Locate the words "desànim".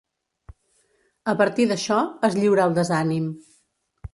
2.79-3.29